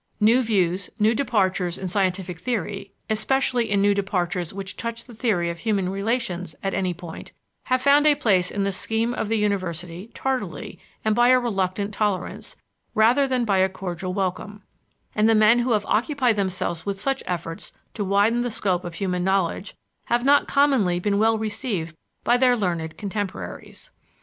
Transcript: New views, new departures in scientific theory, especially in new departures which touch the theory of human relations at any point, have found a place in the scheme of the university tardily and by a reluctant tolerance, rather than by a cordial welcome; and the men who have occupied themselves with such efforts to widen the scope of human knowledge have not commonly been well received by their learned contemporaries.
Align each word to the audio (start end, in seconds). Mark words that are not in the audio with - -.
New 0.19 0.41
views, 0.41 0.89
new 0.97 1.13
departures 1.13 1.77
in 1.77 1.87
scientific 1.87 2.39
theory, 2.39 2.91
especially 3.07 3.69
in 3.69 3.83
new 3.83 3.93
departures 3.93 4.51
which 4.51 4.75
touch 4.75 5.03
the 5.03 5.13
theory 5.13 5.47
of 5.51 5.59
human 5.59 5.89
relations 5.89 6.55
at 6.63 6.73
any 6.73 6.91
point, 6.91 7.33
have 7.65 7.83
found 7.83 8.07
a 8.07 8.15
place 8.15 8.49
in 8.49 8.63
the 8.63 8.71
scheme 8.71 9.13
of 9.13 9.29
the 9.29 9.37
university 9.37 10.09
tardily 10.15 10.79
and 11.05 11.13
by 11.13 11.27
a 11.29 11.39
reluctant 11.39 11.93
tolerance, 11.93 12.55
rather 12.95 13.27
than 13.27 13.45
by 13.45 13.59
a 13.59 13.69
cordial 13.69 14.11
welcome; 14.11 14.63
and 15.13 15.29
the 15.29 15.35
men 15.35 15.59
who 15.59 15.73
have 15.73 15.85
occupied 15.85 16.35
themselves 16.35 16.83
with 16.83 16.99
such 16.99 17.21
efforts 17.27 17.71
to 17.93 18.03
widen 18.03 18.41
the 18.41 18.49
scope 18.49 18.83
of 18.83 18.95
human 18.95 19.23
knowledge 19.23 19.75
have 20.07 20.25
not 20.25 20.47
commonly 20.47 20.99
been 20.99 21.19
well 21.19 21.37
received 21.37 21.95
by 22.23 22.37
their 22.37 22.57
learned 22.57 22.97
contemporaries. 22.97 23.91